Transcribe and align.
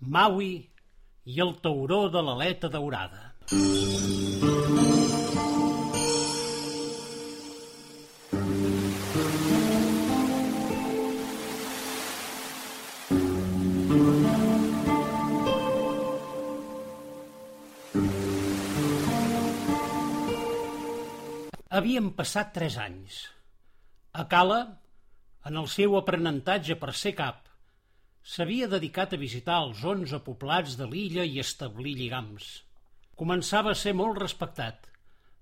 Maui 0.00 0.52
i 1.28 1.40
el 1.44 1.50
tauró 1.60 2.08
de 2.08 2.22
l'aleta 2.24 2.70
daurada. 2.72 3.26
Havien 21.70 22.08
passat 22.16 22.54
tres 22.56 22.80
anys. 22.80 23.20
A 24.16 24.24
Cala, 24.32 24.62
en 25.44 25.60
el 25.60 25.68
seu 25.68 26.00
aprenentatge 26.00 26.80
per 26.80 26.96
ser 26.96 27.12
cap, 27.20 27.49
s'havia 28.22 28.68
dedicat 28.68 29.14
a 29.14 29.20
visitar 29.20 29.60
els 29.66 29.84
onze 29.84 30.20
poblats 30.24 30.76
de 30.80 30.86
l'illa 30.90 31.24
i 31.24 31.40
establir 31.40 31.96
lligams. 31.96 32.50
Començava 33.16 33.72
a 33.72 33.78
ser 33.78 33.94
molt 33.96 34.20
respectat, 34.20 34.86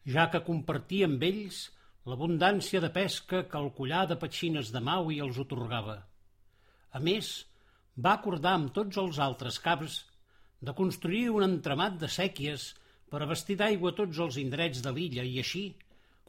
ja 0.07 0.29
que 0.33 0.45
compartia 0.47 1.07
amb 1.11 1.23
ells 1.23 1.67
l'abundància 2.09 2.81
de 2.81 2.91
pesca 2.91 3.43
que 3.51 3.59
el 3.59 3.71
collar 3.77 4.07
de 4.09 4.17
petxines 4.17 4.71
de 4.73 4.81
Maui 4.81 5.19
els 5.25 5.39
otorgava. 5.39 5.99
A 6.93 7.01
més, 7.01 7.45
va 7.99 8.15
acordar 8.15 8.55
amb 8.57 8.73
tots 8.73 8.97
els 9.03 9.19
altres 9.19 9.59
caps 9.59 9.99
de 10.61 10.75
construir 10.75 11.29
un 11.31 11.45
entramat 11.47 11.99
de 12.01 12.09
sèquies 12.09 12.73
per 13.11 13.23
abastir 13.23 13.59
d'aigua 13.61 13.95
tots 13.99 14.19
els 14.25 14.39
indrets 14.41 14.81
de 14.85 14.93
l'illa 14.95 15.27
i 15.27 15.39
així 15.43 15.65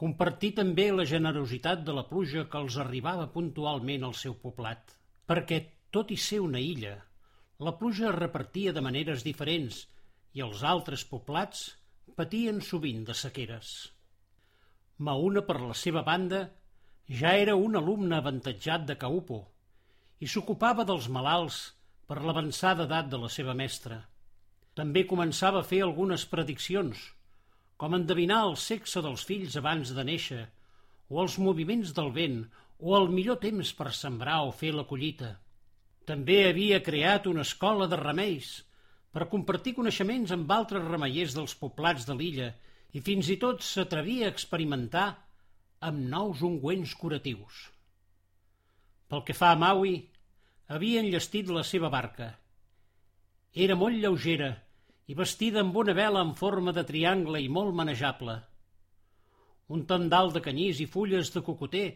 compartir 0.00 0.52
també 0.58 0.86
la 0.92 1.04
generositat 1.08 1.82
de 1.86 1.94
la 1.96 2.06
pluja 2.10 2.46
que 2.52 2.60
els 2.60 2.76
arribava 2.84 3.26
puntualment 3.34 4.06
al 4.06 4.14
seu 4.16 4.36
poblat, 4.44 4.94
perquè, 5.28 5.60
tot 5.96 6.10
i 6.14 6.18
ser 6.20 6.40
una 6.44 6.60
illa, 6.62 6.94
la 7.66 7.74
pluja 7.78 8.08
es 8.10 8.16
repartia 8.16 8.72
de 8.76 8.82
maneres 8.86 9.24
diferents 9.26 9.82
i 10.38 10.44
els 10.46 10.62
altres 10.72 11.04
poblats 11.10 11.66
patien 12.16 12.60
sovint 12.64 13.04
de 13.08 13.16
sequeres. 13.22 13.74
Mauna, 14.98 15.44
per 15.48 15.58
la 15.60 15.76
seva 15.82 16.02
banda, 16.06 16.42
ja 17.20 17.34
era 17.44 17.56
un 17.56 17.76
alumne 17.76 18.18
avantatjat 18.18 18.88
de 18.88 18.96
Caupo 19.04 19.40
i 20.20 20.28
s'ocupava 20.28 20.84
dels 20.88 21.08
malalts 21.08 21.62
per 22.06 22.20
l'avançada 22.22 22.84
edat 22.88 23.08
de 23.12 23.20
la 23.22 23.30
seva 23.32 23.54
mestra. 23.56 24.02
També 24.76 25.06
començava 25.08 25.62
a 25.62 25.70
fer 25.72 25.82
algunes 25.86 26.26
prediccions– 26.34 27.06
com 27.80 27.96
endevinar 27.96 28.42
el 28.46 28.58
sexe 28.60 29.00
dels 29.04 29.22
fills 29.24 29.54
abans 29.56 29.90
de 29.96 30.02
néixer, 30.04 30.40
o 31.08 31.22
els 31.22 31.38
moviments 31.40 31.94
del 31.96 32.10
vent, 32.16 32.42
o 32.78 32.92
el 32.98 33.06
millor 33.14 33.38
temps 33.44 33.70
per 33.78 33.94
sembrar 33.96 34.42
o 34.44 34.50
fer 34.52 34.74
la 34.76 34.84
collita. 34.90 35.30
També 36.08 36.42
havia 36.48 36.80
creat 36.82 37.26
una 37.30 37.44
escola 37.46 37.88
de 37.90 37.98
remeis 38.00 38.52
per 39.10 39.28
compartir 39.32 39.74
coneixements 39.76 40.32
amb 40.34 40.50
altres 40.54 40.86
remeiers 40.86 41.34
dels 41.36 41.56
poblats 41.58 42.06
de 42.08 42.16
l'illa 42.16 42.52
i 42.94 43.02
fins 43.06 43.28
i 43.30 43.36
tot 43.42 43.62
s'atrevia 43.66 44.28
a 44.28 44.34
experimentar 44.34 45.08
amb 45.90 46.08
nous 46.12 46.42
ungüents 46.46 46.94
curatius. 46.94 47.68
Pel 49.10 49.24
que 49.26 49.34
fa 49.34 49.52
a 49.54 49.58
Maui, 49.58 49.94
havia 50.70 51.00
enllestit 51.02 51.48
la 51.50 51.64
seva 51.66 51.90
barca. 51.90 52.28
Era 53.54 53.74
molt 53.74 53.98
lleugera 53.98 54.52
i 55.10 55.16
vestida 55.18 55.64
amb 55.64 55.76
una 55.82 55.94
vela 55.98 56.22
en 56.22 56.36
forma 56.38 56.74
de 56.76 56.84
triangle 56.86 57.40
i 57.42 57.48
molt 57.50 57.74
manejable. 57.74 58.36
Un 59.74 59.82
tendal 59.90 60.30
de 60.34 60.42
canyís 60.44 60.82
i 60.82 60.86
fulles 60.86 61.32
de 61.34 61.42
cocoter 61.46 61.88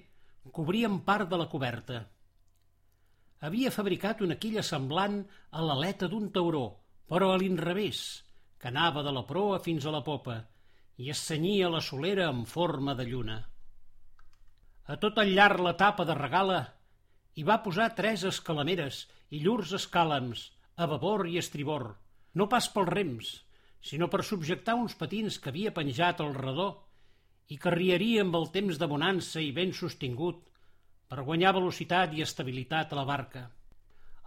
cobrien 0.57 0.99
part 1.07 1.31
de 1.31 1.39
la 1.39 1.47
coberta. 1.53 2.03
Havia 3.45 3.71
fabricat 3.75 4.23
una 4.25 4.39
quilla 4.41 4.63
semblant 4.65 5.19
a 5.53 5.63
l'aleta 5.65 6.09
d'un 6.09 6.31
tauró, 6.33 6.65
però 7.11 7.33
a 7.33 7.41
l'inrevés, 7.41 8.01
que 8.57 8.71
anava 8.71 9.03
de 9.05 9.13
la 9.13 9.25
proa 9.29 9.59
fins 9.65 9.85
a 9.85 9.93
la 9.93 10.01
popa 10.07 10.39
i 10.97 11.11
es 11.13 11.21
cenyia 11.29 11.69
la 11.69 11.83
solera 11.85 12.31
en 12.33 12.45
forma 12.49 12.95
de 12.95 13.05
lluna. 13.11 13.37
A 14.89 14.97
tot 15.03 15.19
el 15.21 15.35
llarg 15.37 15.61
la 15.67 15.75
tapa 15.77 16.07
de 16.09 16.17
regala 16.17 16.61
hi 17.35 17.45
va 17.45 17.61
posar 17.67 17.91
tres 17.99 18.25
escalameres 18.31 19.03
i 19.35 19.43
llurs 19.43 19.75
escàlams, 19.77 20.47
a 20.81 20.87
babor 20.91 21.27
i 21.29 21.37
estribor, 21.41 21.89
no 22.39 22.49
pas 22.49 22.69
pels 22.73 22.93
rems, 22.95 23.31
sinó 23.85 24.09
per 24.09 24.23
subjectar 24.25 24.79
uns 24.81 24.97
patins 25.01 25.37
que 25.39 25.51
havia 25.53 25.75
penjat 25.75 26.23
al 26.25 26.33
redó 26.39 26.69
i 27.53 27.59
que 27.61 27.75
riaria 27.75 28.25
amb 28.25 28.41
el 28.41 28.49
temps 28.55 28.81
de 28.81 28.89
bonança 28.89 29.43
i 29.45 29.53
ben 29.53 29.75
sostingut 29.77 30.41
per 31.09 31.25
guanyar 31.27 31.55
velocitat 31.57 32.15
i 32.17 32.25
estabilitat 32.25 32.93
a 32.93 32.99
la 33.01 33.07
barca. 33.09 33.45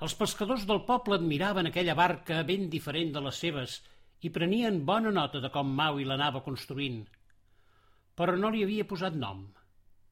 Els 0.05 0.13
pescadors 0.17 0.65
del 0.69 0.83
poble 0.87 1.17
admiraven 1.17 1.69
aquella 1.69 1.95
barca 1.97 2.43
ben 2.45 2.67
diferent 2.73 3.13
de 3.15 3.23
les 3.27 3.39
seves 3.43 3.79
i 4.27 4.29
prenien 4.33 4.83
bona 4.85 5.13
nota 5.13 5.41
de 5.41 5.49
com 5.53 5.69
Maui 5.79 6.05
l'anava 6.05 6.43
construint. 6.45 6.99
Però 8.17 8.35
no 8.37 8.51
li 8.53 8.63
havia 8.65 8.85
posat 8.89 9.17
nom. 9.17 9.43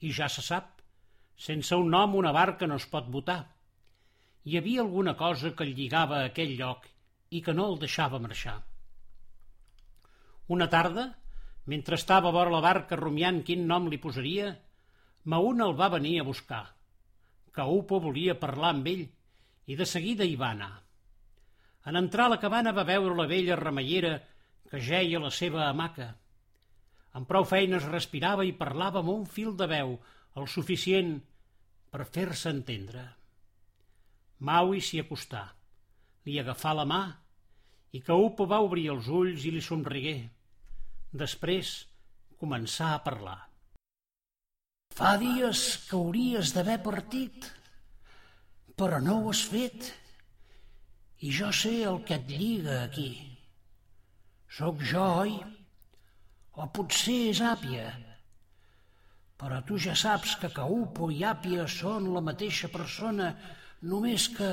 I 0.02 0.12
ja 0.14 0.30
se 0.30 0.42
sap, 0.46 0.82
sense 1.48 1.76
un 1.76 1.92
nom 1.94 2.16
una 2.16 2.34
barca 2.34 2.68
no 2.68 2.80
es 2.82 2.88
pot 2.90 3.10
votar. 3.14 3.42
Hi 4.46 4.58
havia 4.58 4.82
alguna 4.82 5.16
cosa 5.18 5.54
que 5.58 5.70
lligava 5.70 6.22
a 6.22 6.32
aquell 6.32 6.56
lloc 6.58 6.90
i 7.30 7.42
que 7.46 7.54
no 7.54 7.70
el 7.72 7.80
deixava 7.82 8.22
marxar. 8.22 8.60
Una 10.56 10.68
tarda, 10.70 11.08
mentre 11.66 11.98
estava 11.98 12.30
a 12.30 12.36
vora 12.36 12.54
la 12.54 12.62
barca 12.62 12.98
rumiant 13.00 13.42
quin 13.46 13.66
nom 13.70 13.90
li 13.90 13.98
posaria, 14.02 14.52
Mauna 15.26 15.66
el 15.70 15.76
va 15.80 15.92
venir 15.94 16.20
a 16.22 16.28
buscar. 16.28 16.64
Caupo 17.56 18.00
volia 18.04 18.38
parlar 18.40 18.74
amb 18.76 18.90
ell 18.92 19.06
i 19.66 19.78
de 19.80 19.88
seguida 19.90 20.28
hi 20.28 20.36
va 20.40 20.52
anar. 20.54 20.74
En 21.90 21.98
entrar 22.00 22.28
a 22.28 22.34
la 22.36 22.42
cabana 22.42 22.74
va 22.78 22.86
veure 22.88 23.18
la 23.18 23.28
vella 23.30 23.58
remeiera 23.60 24.16
que 24.70 24.82
jeia 24.82 25.20
a 25.20 25.26
la 25.26 25.34
seva 25.34 25.68
hamaca. 25.68 26.12
Amb 27.18 27.30
prou 27.30 27.46
feines 27.48 27.90
respirava 27.90 28.46
i 28.46 28.56
parlava 28.62 29.02
amb 29.02 29.14
un 29.14 29.26
fil 29.26 29.54
de 29.58 29.70
veu, 29.72 29.98
el 30.36 30.50
suficient 30.52 31.20
per 31.92 32.10
fer-se 32.18 32.52
entendre. 32.52 33.06
Maui 34.46 34.82
s'hi 34.84 35.00
acostà 35.02 35.46
li 36.26 36.40
agafà 36.42 36.74
la 36.74 36.86
mà 36.90 37.02
i 37.96 38.02
Caupo 38.04 38.48
va 38.50 38.64
obrir 38.66 38.90
els 38.92 39.08
ulls 39.08 39.46
i 39.46 39.52
li 39.54 39.62
somrigué. 39.64 40.18
Després 41.16 41.76
començà 42.42 42.92
a 42.96 43.04
parlar. 43.06 43.38
Fa 44.96 45.18
dies 45.20 45.62
que 45.90 45.98
hauries 46.00 46.54
d'haver 46.56 46.78
partit, 46.84 47.50
però 48.80 49.02
no 49.04 49.18
ho 49.20 49.32
has 49.34 49.42
fet. 49.52 49.90
I 51.28 51.32
jo 51.36 51.50
sé 51.52 51.74
el 51.90 52.00
que 52.08 52.16
et 52.16 52.32
lliga 52.32 52.78
aquí. 52.86 53.10
Soc 54.56 54.80
jo, 54.88 55.04
oi? 55.26 55.36
O 56.56 56.70
potser 56.72 57.18
és 57.34 57.44
Àpia. 57.44 57.90
Però 59.36 59.60
tu 59.68 59.76
ja 59.84 59.98
saps 60.00 60.38
que 60.40 60.54
Caupo 60.56 61.12
i 61.12 61.26
Àpia 61.28 61.68
són 61.68 62.08
la 62.16 62.24
mateixa 62.24 62.72
persona, 62.72 63.34
només 63.84 64.30
que 64.38 64.52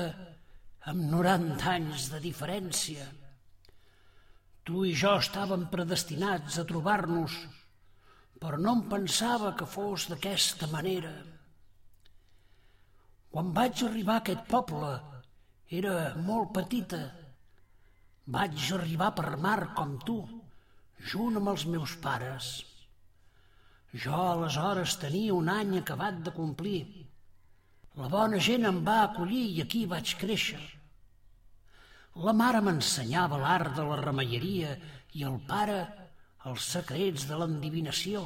amb 0.91 1.07
90 1.07 1.69
anys 1.71 2.09
de 2.11 2.19
diferència. 2.19 3.07
Tu 4.67 4.89
i 4.91 4.95
jo 4.99 5.15
estàvem 5.23 5.69
predestinats 5.71 6.59
a 6.59 6.67
trobar-nos, 6.67 7.39
però 8.43 8.59
no 8.59 8.73
em 8.77 8.83
pensava 8.91 9.53
que 9.59 9.67
fos 9.75 10.09
d'aquesta 10.11 10.67
manera. 10.71 11.13
Quan 13.31 13.53
vaig 13.55 13.85
arribar 13.87 14.17
a 14.19 14.23
aquest 14.25 14.43
poble, 14.51 14.91
era 15.79 15.95
molt 16.27 16.51
petita. 16.57 16.99
Vaig 18.35 18.67
arribar 18.75 19.13
per 19.15 19.37
mar 19.47 19.71
com 19.79 19.95
tu, 20.09 20.17
junt 21.13 21.39
amb 21.39 21.53
els 21.53 21.63
meus 21.71 21.95
pares. 22.03 22.51
Jo 24.05 24.19
aleshores 24.35 24.99
tenia 24.99 25.39
un 25.39 25.49
any 25.55 25.79
acabat 25.79 26.19
de 26.27 26.35
complir 26.35 26.83
la 28.01 28.07
bona 28.09 28.39
gent 28.41 28.63
em 28.65 28.79
va 28.85 29.03
acollir 29.03 29.43
i 29.53 29.59
aquí 29.61 29.83
vaig 29.89 30.15
créixer. 30.17 30.61
La 32.25 32.33
mare 32.33 32.61
m'ensenyava 32.65 33.37
l'art 33.41 33.75
de 33.77 33.83
la 33.85 33.99
remeieria 33.99 34.71
i 35.19 35.25
el 35.29 35.35
pare 35.49 35.77
els 36.51 36.65
secrets 36.75 37.27
de 37.29 37.37
l'endivinació. 37.39 38.23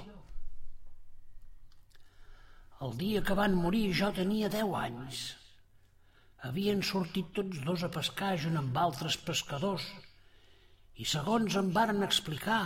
El 2.85 2.95
dia 2.97 3.21
que 3.25 3.35
van 3.37 3.57
morir 3.57 3.85
jo 3.99 4.09
tenia 4.15 4.49
deu 4.53 4.73
anys. 4.77 5.21
Havien 6.47 6.81
sortit 6.85 7.29
tots 7.37 7.61
dos 7.65 7.83
a 7.85 7.89
pescar 7.93 8.35
junt 8.41 8.57
amb 8.59 8.77
altres 8.77 9.17
pescadors 9.29 9.85
i 10.97 11.05
segons 11.05 11.57
em 11.61 11.69
varen 11.73 12.05
explicar, 12.05 12.61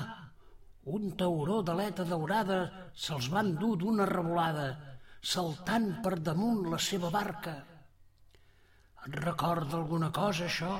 un 0.95 1.11
tauró 1.19 1.59
d'aleta 1.67 2.05
daurada 2.07 2.61
se'ls 3.05 3.27
van 3.33 3.51
dur 3.59 3.75
d'una 3.81 4.07
revolada 4.09 4.69
saltant 5.33 5.91
per 6.05 6.15
damunt 6.19 6.63
la 6.71 6.79
seva 6.81 7.11
barca. 7.13 7.53
Et 9.05 9.19
recorda 9.19 9.77
alguna 9.77 10.09
cosa, 10.15 10.47
això? 10.47 10.79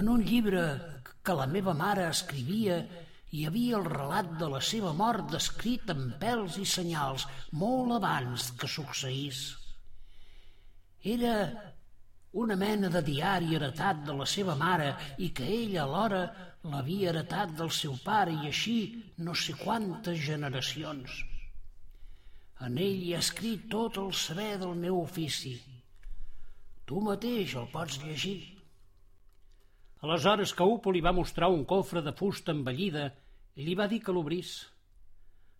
En 0.00 0.08
un 0.08 0.24
llibre 0.24 0.64
que 1.22 1.36
la 1.36 1.46
meva 1.46 1.74
mare 1.76 2.08
escrivia 2.08 2.80
hi 3.30 3.44
havia 3.46 3.78
el 3.78 3.86
relat 3.86 4.30
de 4.38 4.48
la 4.50 4.60
seva 4.68 4.92
mort 5.00 5.28
descrit 5.30 5.90
amb 5.94 6.16
pèls 6.22 6.56
i 6.58 6.66
senyals 6.66 7.26
molt 7.62 7.94
abans 7.98 8.50
que 8.58 8.70
succeís. 8.70 9.42
Era 11.16 11.34
una 12.42 12.56
mena 12.56 12.90
de 12.90 13.02
diari 13.06 13.54
heretat 13.54 14.02
de 14.06 14.14
la 14.18 14.26
seva 14.32 14.54
mare 14.58 14.90
i 15.18 15.30
que 15.36 15.46
ell 15.46 15.76
alhora 15.84 16.22
l'havia 16.72 17.10
heretat 17.10 17.54
del 17.58 17.70
seu 17.74 17.96
pare 18.04 18.34
i 18.34 18.50
així 18.50 18.78
no 19.26 19.34
sé 19.34 19.54
quantes 19.62 20.18
generacions. 20.26 21.22
En 22.66 22.78
ell 22.78 23.02
hi 23.06 23.14
ha 23.14 23.24
escrit 23.24 23.68
tot 23.72 23.98
el 24.02 24.12
saber 24.12 24.52
del 24.60 24.74
meu 24.84 25.00
ofici. 25.00 25.54
Tu 26.84 27.00
mateix 27.06 27.54
el 27.62 27.70
pots 27.72 28.02
llegir. 28.02 28.59
Aleshores 30.00 30.54
Caupo 30.56 30.92
li 30.96 31.02
va 31.04 31.12
mostrar 31.12 31.50
un 31.52 31.66
cofre 31.68 32.00
de 32.00 32.14
fusta 32.16 32.54
envellida 32.56 33.10
i 33.60 33.66
li 33.66 33.74
va 33.76 33.86
dir 33.88 33.98
que 34.00 34.14
l'obrís. 34.16 34.52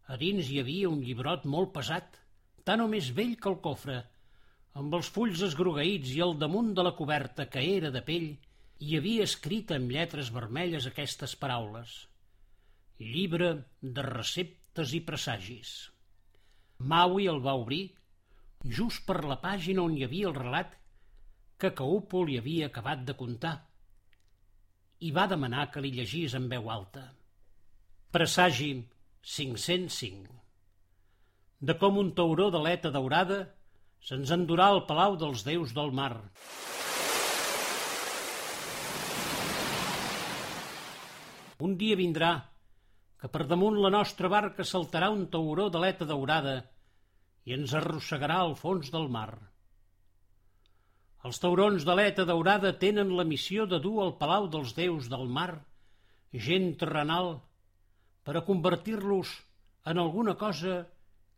A 0.09 0.17
dins 0.23 0.49
hi 0.49 0.63
havia 0.63 0.89
un 0.89 1.03
llibrot 1.05 1.45
molt 1.45 1.75
pesat, 1.75 2.17
tan 2.65 2.81
o 2.81 2.89
més 2.89 3.11
vell 3.19 3.35
que 3.37 3.51
el 3.53 3.59
cofre, 3.67 3.99
amb 4.81 4.97
els 4.97 5.13
fulls 5.13 5.45
esgrogueïts 5.45 6.15
i 6.17 6.25
al 6.25 6.39
damunt 6.41 6.73
de 6.73 6.87
la 6.89 6.95
coberta, 6.97 7.51
que 7.53 7.67
era 7.77 7.93
de 7.93 8.01
pell, 8.09 8.31
hi 8.81 8.97
havia 8.97 9.29
escrit 9.29 9.77
amb 9.77 9.93
lletres 9.93 10.33
vermelles 10.33 10.89
aquestes 10.89 11.37
paraules. 11.37 11.93
Llibre 12.97 13.55
de 13.83 14.09
receptes 14.09 14.97
i 14.97 15.05
presagis. 15.05 15.79
Maui 16.81 17.29
el 17.29 17.45
va 17.45 17.59
obrir 17.61 17.91
just 18.65 19.05
per 19.05 19.21
la 19.21 19.37
pàgina 19.43 19.85
on 19.85 19.99
hi 19.99 20.07
havia 20.09 20.33
el 20.33 20.39
relat 20.39 20.79
que 21.61 21.77
Caupo 21.77 22.25
li 22.25 22.41
havia 22.41 22.73
acabat 22.73 23.05
de 23.05 23.21
contar 23.21 23.59
i 25.01 25.11
va 25.17 25.29
demanar 25.31 25.71
que 25.73 25.81
li 25.85 25.95
llegís 25.97 26.37
en 26.37 26.49
veu 26.53 26.69
alta. 26.71 27.07
Presagi 28.13 28.75
505 29.23 30.41
de 31.61 31.77
com 31.77 31.99
un 32.01 32.15
tauró 32.17 32.49
d'aleta 32.53 32.89
daurada 32.93 33.43
se'ns 34.09 34.31
endurà 34.33 34.71
al 34.73 34.87
palau 34.89 35.17
dels 35.21 35.43
déus 35.45 35.75
del 35.77 35.91
mar. 35.93 36.15
Un 41.61 41.77
dia 41.77 41.99
vindrà 42.01 42.33
que 43.21 43.29
per 43.29 43.45
damunt 43.45 43.77
la 43.85 43.93
nostra 43.93 44.31
barca 44.33 44.65
saltarà 44.65 45.11
un 45.13 45.27
tauró 45.29 45.69
d'aleta 45.69 46.09
daurada 46.09 46.57
i 47.45 47.53
ens 47.59 47.77
arrossegarà 47.77 48.41
al 48.41 48.57
fons 48.57 48.89
del 48.95 49.13
mar. 49.13 49.35
Els 51.29 51.41
taurons 51.43 51.85
d'aleta 51.85 52.25
daurada 52.29 52.73
tenen 52.83 53.11
la 53.17 53.27
missió 53.29 53.67
de 53.69 53.81
dur 53.85 53.99
al 54.05 54.15
palau 54.21 54.49
dels 54.53 54.73
déus 54.77 55.11
del 55.13 55.27
mar 55.29 55.53
gent 56.47 56.73
terrenal 56.81 57.35
per 58.25 58.37
a 58.39 58.45
convertir-los 58.47 59.33
en 59.91 59.99
alguna 59.99 60.37
cosa 60.41 60.87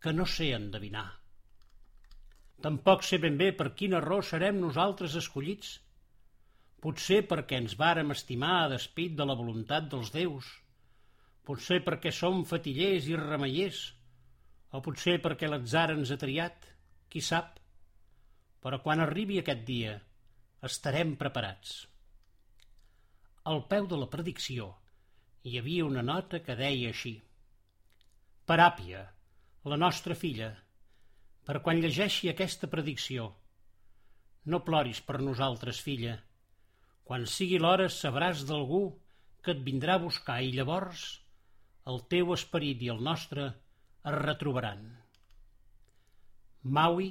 que 0.02 0.12
no 0.12 0.26
sé 0.26 0.52
endevinar. 0.54 1.08
Tampoc 2.62 3.02
sé 3.02 3.18
ben 3.18 3.38
bé 3.38 3.50
per 3.58 3.72
quina 3.78 4.02
raó 4.04 4.20
serem 4.22 4.60
nosaltres 4.62 5.16
escollits. 5.18 5.78
Potser 6.82 7.22
perquè 7.30 7.58
ens 7.62 7.74
vàrem 7.78 8.10
estimar 8.14 8.54
a 8.60 8.68
despit 8.74 9.16
de 9.18 9.26
la 9.26 9.38
voluntat 9.38 9.88
dels 9.90 10.12
déus. 10.14 10.46
Potser 11.46 11.80
perquè 11.86 12.12
som 12.14 12.44
fatillers 12.46 13.08
i 13.10 13.18
remeiers. 13.18 13.82
O 14.70 14.82
potser 14.82 15.18
perquè 15.22 15.50
l'atzar 15.50 15.90
ens 15.96 16.14
ha 16.14 16.18
triat. 16.18 16.70
Qui 17.10 17.22
sap? 17.22 17.61
Però 18.62 18.78
quan 18.82 19.02
arribi 19.02 19.40
aquest 19.40 19.64
dia 19.68 19.96
estarem 20.68 21.16
preparats. 21.20 21.74
Al 23.50 23.64
peu 23.70 23.88
de 23.90 23.98
la 23.98 24.08
predicció 24.10 24.68
hi 25.50 25.58
havia 25.58 25.86
una 25.88 26.04
nota 26.06 26.40
que 26.46 26.54
deia 26.58 26.92
així. 26.94 27.16
Paràpia, 28.46 29.00
la 29.72 29.78
nostra 29.84 30.14
filla, 30.18 30.52
per 31.46 31.58
quan 31.64 31.80
llegeixi 31.82 32.30
aquesta 32.30 32.70
predicció, 32.70 33.32
no 34.46 34.62
ploris 34.66 35.00
per 35.06 35.18
nosaltres, 35.22 35.80
filla. 35.82 36.14
Quan 37.06 37.26
sigui 37.26 37.58
l'hora 37.58 37.88
sabràs 37.90 38.44
d'algú 38.46 38.84
que 39.42 39.54
et 39.56 39.66
vindrà 39.66 39.98
a 39.98 40.02
buscar 40.04 40.38
i 40.42 40.54
llavors 40.54 41.04
el 41.90 41.98
teu 42.14 42.30
esperit 42.34 42.82
i 42.86 42.90
el 42.94 43.02
nostre 43.02 43.48
es 43.50 44.16
retrobaran. 44.18 44.84
Maui 46.62 47.10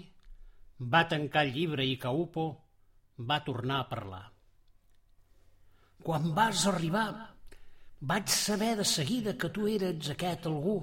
va 0.81 1.07
tancar 1.07 1.45
el 1.45 1.53
llibre 1.53 1.85
i 1.85 1.97
Caupo 2.01 2.45
va 3.29 3.41
tornar 3.45 3.81
a 3.81 3.89
parlar. 3.89 4.23
Quan 6.01 6.31
vas 6.33 6.65
arribar, 6.65 7.09
vaig 8.01 8.31
saber 8.33 8.75
de 8.79 8.85
seguida 8.85 9.37
que 9.37 9.51
tu 9.53 9.67
eres 9.69 10.09
aquest 10.09 10.47
algú, 10.49 10.79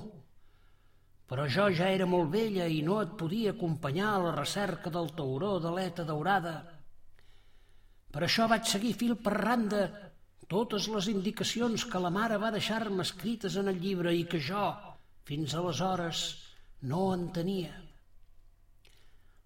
però 1.28 1.48
jo 1.50 1.66
ja 1.74 1.88
era 1.90 2.06
molt 2.06 2.30
vella 2.30 2.68
i 2.70 2.78
no 2.86 3.00
et 3.02 3.16
podia 3.18 3.56
acompanyar 3.56 4.12
a 4.14 4.20
la 4.28 4.34
recerca 4.36 4.90
del 4.90 5.10
tauró 5.18 5.58
de 5.60 5.74
l'eta 5.74 6.06
daurada. 6.06 6.54
Per 8.12 8.22
això 8.22 8.46
vaig 8.48 8.70
seguir 8.70 8.94
fil 8.94 9.18
per 9.18 9.34
randa 9.34 9.82
totes 10.48 10.86
les 10.88 11.10
indicacions 11.10 11.84
que 11.84 12.00
la 12.00 12.14
mare 12.14 12.38
va 12.38 12.54
deixar-me 12.54 13.02
escrites 13.02 13.58
en 13.60 13.68
el 13.68 13.82
llibre 13.82 14.14
i 14.14 14.24
que 14.30 14.40
jo, 14.40 14.70
fins 15.28 15.58
aleshores, 15.58 16.22
no 16.88 17.10
entenia 17.12 17.87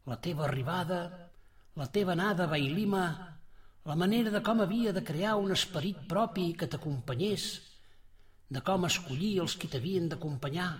la 0.06 0.19
teva 0.19 0.46
arribada, 0.49 1.02
la 1.78 1.87
teva 1.87 2.12
anada 2.12 2.44
a 2.44 2.50
Bailima, 2.50 3.04
la 3.84 3.96
manera 3.99 4.31
de 4.31 4.43
com 4.43 4.60
havia 4.62 4.93
de 4.93 5.02
crear 5.02 5.37
un 5.38 5.52
esperit 5.54 6.02
propi 6.08 6.52
que 6.58 6.69
t'acompanyés, 6.70 7.46
de 8.52 8.60
com 8.66 8.84
escollir 8.87 9.38
els 9.43 9.56
qui 9.56 9.70
t'havien 9.70 10.08
d'acompanyar. 10.10 10.70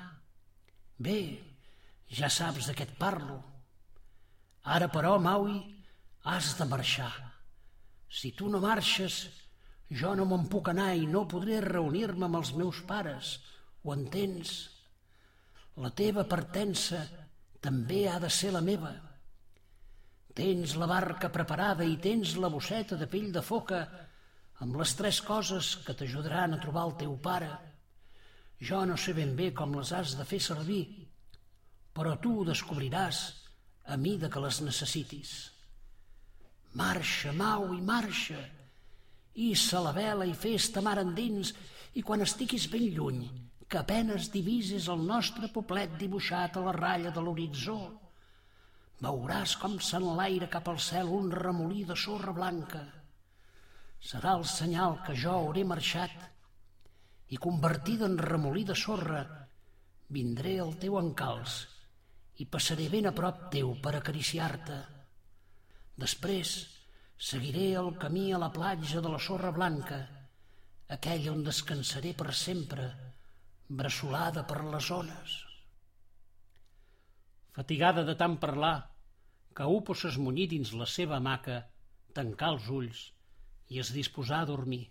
Bé, 0.99 1.21
ja 2.11 2.29
saps 2.29 2.69
de 2.69 2.75
què 2.77 2.87
et 2.87 2.97
parlo. 2.99 3.39
Ara, 4.63 4.91
però, 4.93 5.17
Maui, 5.19 5.57
has 6.29 6.53
de 6.59 6.67
marxar. 6.71 7.13
Si 8.13 8.35
tu 8.37 8.51
no 8.53 8.61
marxes, 8.63 9.23
jo 9.91 10.13
no 10.15 10.27
me'n 10.29 10.45
puc 10.53 10.69
anar 10.71 10.93
i 10.95 11.09
no 11.09 11.25
podré 11.29 11.63
reunir-me 11.65 12.29
amb 12.29 12.39
els 12.43 12.53
meus 12.59 12.83
pares. 12.87 13.39
Ho 13.83 13.95
entens? 13.97 14.53
La 15.81 15.91
teva 15.97 16.29
partença 16.29 17.01
també 17.65 18.05
ha 18.09 18.19
de 18.21 18.31
ser 18.31 18.53
la 18.53 18.63
meva. 18.63 18.93
Tens 20.33 20.77
la 20.81 20.89
barca 20.89 21.29
preparada 21.29 21.85
i 21.85 21.99
tens 22.01 22.39
la 22.41 22.49
bosseta 22.49 22.97
de 22.97 23.09
pell 23.11 23.29
de 23.35 23.43
foca 23.45 23.83
amb 24.65 24.79
les 24.81 24.95
tres 24.97 25.21
coses 25.21 25.75
que 25.85 25.93
t'ajudaran 25.93 26.57
a 26.57 26.61
trobar 26.63 26.87
el 26.89 26.97
teu 27.03 27.17
pare. 27.21 27.51
Jo 28.63 28.85
no 28.89 28.97
sé 28.97 29.13
ben 29.13 29.35
bé 29.37 29.51
com 29.53 29.75
les 29.77 29.93
has 29.93 30.15
de 30.17 30.25
fer 30.25 30.41
servir, 30.41 30.85
però 31.93 32.17
tu 32.23 32.39
ho 32.41 32.47
descobriràs 32.49 33.21
a 33.93 33.99
mida 34.01 34.31
que 34.33 34.41
les 34.41 34.63
necessitis. 34.65 35.33
Marxa, 36.81 37.33
Mau, 37.37 37.69
i 37.75 37.83
marxa! 37.85 38.41
Issa 39.35 39.81
la 39.85 39.93
vela 39.97 40.25
i 40.29 40.33
fes-te 40.37 40.81
mar 40.85 40.99
endins 41.03 41.53
i 41.99 42.03
quan 42.05 42.25
estiguis 42.25 42.69
ben 42.73 42.87
lluny, 42.95 43.25
que 43.69 43.81
apenes 43.81 44.31
divisis 44.33 44.89
el 44.93 45.05
nostre 45.05 45.49
poblet 45.53 45.99
dibuixat 46.01 46.57
a 46.57 46.65
la 46.65 46.73
ratlla 46.77 47.13
de 47.13 47.21
l'horitzó, 47.25 47.81
Veuràs 49.03 49.57
com 49.59 49.79
s'enlaira 49.83 50.47
cap 50.51 50.69
al 50.71 50.79
cel 50.79 51.09
un 51.11 51.31
remolí 51.35 51.83
de 51.89 51.97
sorra 51.99 52.35
blanca. 52.37 52.83
Serà 54.11 54.37
el 54.39 54.45
senyal 54.51 55.01
que 55.07 55.17
jo 55.23 55.33
hauré 55.39 55.65
marxat 55.67 56.15
i 57.35 57.39
convertida 57.47 58.07
en 58.07 58.19
remolí 58.21 58.63
de 58.69 58.77
sorra 58.79 59.23
vindré 60.13 60.59
al 60.61 60.77
teu 60.85 60.99
encals 61.01 61.57
i 62.45 62.47
passaré 62.53 62.87
ben 62.93 63.09
a 63.11 63.15
prop 63.17 63.49
teu 63.55 63.73
per 63.83 63.95
acariciar-te. 63.99 64.79
Després 66.05 66.55
seguiré 67.31 67.73
el 67.81 67.91
camí 68.05 68.29
a 68.33 68.41
la 68.43 68.53
platja 68.55 69.03
de 69.03 69.11
la 69.13 69.21
sorra 69.27 69.51
blanca, 69.57 69.99
aquella 70.99 71.33
on 71.35 71.43
descansaré 71.49 72.15
per 72.23 72.31
sempre, 72.45 72.87
bressolada 73.83 74.47
per 74.47 74.63
les 74.69 74.91
ones. 74.95 75.37
Fatigada 77.53 78.07
de 78.09 78.15
tant 78.17 78.39
parlar, 78.41 78.92
que 79.57 79.67
Upo 79.79 79.95
s'esmunyí 79.95 80.47
dins 80.51 80.73
la 80.81 80.89
seva 80.89 81.19
hamaca, 81.19 81.59
tancà 82.17 82.51
els 82.55 82.69
ulls 82.79 83.03
i 83.73 83.81
es 83.83 83.93
disposà 83.95 84.43
a 84.43 84.49
dormir. 84.49 84.85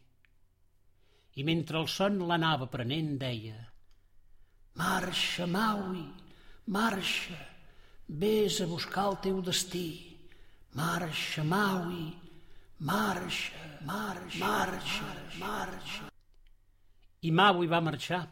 I 1.40 1.46
mentre 1.48 1.80
el 1.80 1.88
son 1.92 2.20
l'anava 2.30 2.68
prenent, 2.72 3.14
deia 3.22 3.60
«Marxa, 4.80 5.46
Maui, 5.48 6.04
marxa, 6.78 7.38
vés 8.24 8.60
a 8.64 8.68
buscar 8.68 9.08
el 9.12 9.18
teu 9.26 9.42
destí. 9.46 9.88
Marxa, 10.80 11.44
Maui, 11.44 12.06
marxa, 12.80 13.66
marxa, 13.88 14.40
marxa, 14.46 15.10
marxa». 15.40 16.12
I 17.22 17.32
Maui 17.32 17.68
va 17.70 17.82
marxar, 17.86 18.24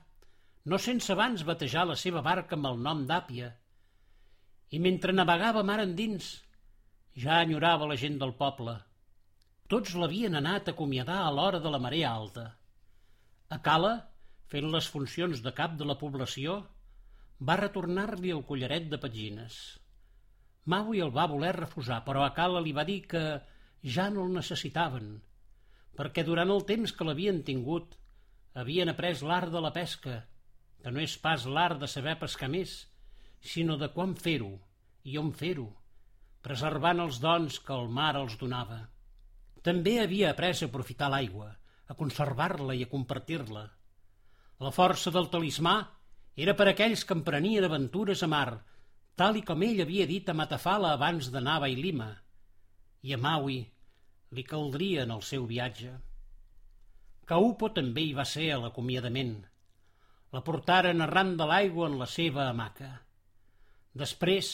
no 0.65 0.77
sense 0.81 1.11
abans 1.13 1.43
batejar 1.45 1.85
la 1.87 1.97
seva 1.99 2.23
barca 2.25 2.55
amb 2.57 2.71
el 2.71 2.79
nom 2.85 3.03
d'Àpia, 3.09 3.51
i 4.69 4.79
mentre 4.79 5.15
navegava 5.15 5.63
mar 5.65 5.79
endins 5.83 6.29
ja 7.23 7.41
enyorava 7.43 7.87
la 7.89 7.97
gent 7.97 8.19
del 8.21 8.35
poble. 8.37 8.75
Tots 9.69 9.95
l'havien 10.01 10.37
anat 10.37 10.69
a 10.69 10.73
acomiadar 10.75 11.19
a 11.23 11.31
l'hora 11.33 11.59
de 11.61 11.71
la 11.73 11.81
marea 11.81 12.11
alta. 12.13 12.45
A 13.49 13.57
Cala, 13.65 13.93
fent 14.49 14.69
les 14.73 14.87
funcions 14.89 15.41
de 15.45 15.53
cap 15.57 15.75
de 15.77 15.85
la 15.85 15.97
població, 15.97 16.59
va 17.39 17.57
retornar-li 17.59 18.33
el 18.35 18.43
collaret 18.49 18.89
de 18.91 18.99
petgines. 19.01 19.57
Maui 20.69 21.01
el 21.05 21.13
va 21.15 21.29
voler 21.31 21.53
refusar, 21.55 22.01
però 22.05 22.25
a 22.25 22.33
Cala 22.37 22.61
li 22.61 22.73
va 22.77 22.85
dir 22.85 23.01
que 23.13 23.23
ja 23.95 24.09
no 24.13 24.25
el 24.25 24.35
necessitaven, 24.35 25.15
perquè 25.97 26.25
durant 26.25 26.51
el 26.53 26.65
temps 26.67 26.93
que 26.93 27.07
l'havien 27.07 27.41
tingut 27.47 27.95
havien 28.59 28.89
après 28.91 29.21
l'art 29.23 29.53
de 29.53 29.61
la 29.61 29.71
pesca, 29.73 30.23
que 30.81 30.91
no 30.91 31.01
és 31.03 31.15
pas 31.21 31.45
l'art 31.45 31.79
de 31.79 31.87
saber 31.87 32.17
pescar 32.19 32.49
més, 32.51 32.88
sinó 33.41 33.77
de 33.77 33.89
quan 33.93 34.15
fer-ho 34.15 34.51
i 35.03 35.17
on 35.17 35.31
fer-ho, 35.33 35.67
preservant 36.45 37.01
els 37.03 37.19
dons 37.23 37.59
que 37.65 37.75
el 37.75 37.89
mar 37.89 38.13
els 38.19 38.37
donava. 38.39 38.79
També 39.63 39.99
havia 39.99 40.31
après 40.31 40.55
a 40.55 40.69
aprofitar 40.69 41.09
l'aigua, 41.11 41.49
a 41.87 41.95
conservar-la 41.99 42.75
i 42.75 42.83
a 42.85 42.91
compartir-la. 42.91 43.65
La 44.59 44.71
força 44.75 45.11
del 45.11 45.29
talismà 45.31 45.75
era 46.35 46.55
per 46.55 46.69
aquells 46.71 47.03
que 47.03 47.15
emprenien 47.17 47.65
aventures 47.67 48.23
a 48.23 48.29
mar, 48.31 48.61
tal 49.19 49.39
i 49.39 49.43
com 49.43 49.63
ell 49.67 49.81
havia 49.83 50.07
dit 50.07 50.29
a 50.29 50.35
Matafala 50.35 50.93
abans 50.95 51.31
d'anar 51.33 51.57
a 51.57 51.63
Bailima, 51.65 52.09
i 53.03 53.15
a 53.15 53.19
Maui 53.19 53.59
li 54.35 54.45
caldria 54.47 55.03
en 55.03 55.11
el 55.15 55.23
seu 55.25 55.45
viatge. 55.49 55.91
Caupo 57.29 57.69
també 57.75 58.05
hi 58.07 58.13
va 58.17 58.25
ser 58.25 58.47
a 58.53 58.59
l'acomiadament. 58.63 59.35
La 60.33 60.41
portaren 60.45 61.01
arran 61.05 61.35
de 61.37 61.45
l'aigua 61.49 61.89
en 61.89 61.97
la 61.99 62.07
seva 62.09 62.47
hamaca. 62.49 62.89
Després 63.97 64.49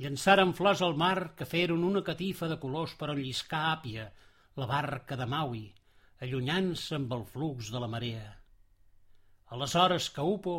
llançaren 0.00 0.52
flors 0.54 0.82
al 0.82 0.96
mar 0.96 1.34
que 1.36 1.48
feren 1.48 1.84
una 1.84 2.02
catifa 2.06 2.48
de 2.48 2.58
colors 2.62 2.94
per 3.00 3.10
enlliscar 3.10 3.62
àpia 3.74 4.10
la 4.56 4.66
barca 4.70 5.16
de 5.16 5.26
Maui, 5.26 5.64
allunyant-se 6.22 6.94
amb 6.96 7.12
el 7.16 7.24
flux 7.32 7.70
de 7.74 7.80
la 7.82 7.88
marea. 7.90 8.28
Aleshores 9.50 10.08
Caupo 10.14 10.56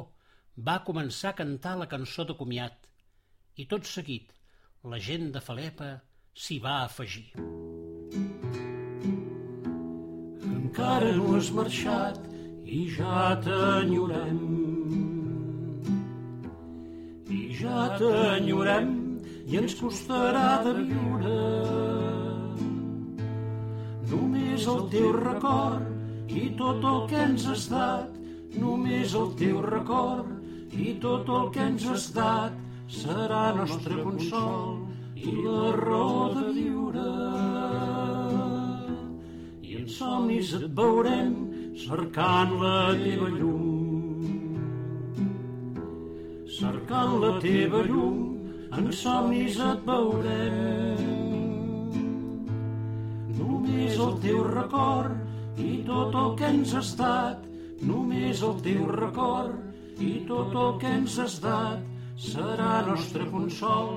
va 0.58 0.82
començar 0.88 1.32
a 1.32 1.40
cantar 1.40 1.78
la 1.80 1.88
cançó 1.88 2.26
de 2.28 2.36
comiat 2.36 2.88
i 3.56 3.66
tot 3.74 3.88
seguit 3.88 4.34
la 4.94 5.00
gent 5.00 5.32
de 5.36 5.42
Falepa 5.46 5.92
s'hi 6.34 6.60
va 6.64 6.82
afegir. 6.84 7.30
Encara 10.52 11.14
no 11.16 11.38
has 11.38 11.52
marxat 11.56 12.20
i 12.66 12.84
ja 12.98 13.32
t'enyorem. 13.46 15.11
Ja 17.62 17.82
t'enyorem 17.94 18.88
i 19.46 19.58
ens 19.60 19.76
costarà 19.78 20.64
de 20.66 20.72
viure. 20.80 21.34
Només 24.10 24.66
el 24.72 24.80
teu 24.94 25.12
record 25.18 26.32
i 26.42 26.48
tot 26.62 26.88
el 26.92 27.04
que 27.12 27.20
ens 27.22 27.46
has 27.52 27.68
dat, 27.70 28.16
només 28.64 29.14
el 29.20 29.30
teu 29.42 29.62
record 29.68 30.74
i 30.74 30.96
tot 31.04 31.30
el 31.38 31.52
que 31.54 31.68
ens 31.68 31.86
has 31.92 32.08
dat 32.16 32.56
serà 32.98 33.44
nostre 33.60 34.00
consol 34.02 34.80
i 35.22 35.36
la 35.46 35.76
raó 35.84 36.32
de 36.40 36.48
viure. 36.56 37.10
I 39.62 39.78
en 39.84 39.92
somnis 40.00 40.56
et 40.58 40.66
veurem 40.82 41.36
cercant 41.86 42.58
la 42.64 42.80
teva 43.04 43.30
llum. 43.38 43.71
Cercant 46.62 47.16
la 47.22 47.30
teva 47.42 47.80
llum, 47.88 48.18
en 48.78 48.92
somnis 48.94 49.56
et 49.66 49.80
veurem. 49.88 51.00
Només 53.40 53.98
el 54.06 54.14
teu 54.26 54.44
record 54.52 55.58
i 55.66 55.72
tot 55.90 56.20
el 56.22 56.38
que 56.38 56.52
ens 56.54 56.76
has 56.78 56.94
dat, 57.02 57.50
només 57.82 58.46
el 58.46 58.62
teu 58.68 58.86
record 58.94 60.02
i 60.06 60.14
tot 60.30 60.54
el 60.66 60.78
que 60.84 60.96
ens 61.00 61.18
has 61.26 61.42
dat, 61.42 61.82
serà 62.30 62.74
nostre 62.92 63.26
consol 63.34 63.96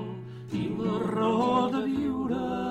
i 0.57 0.65
la 0.81 0.99
raó 1.05 1.67
de 1.75 1.85
viure. 1.85 2.64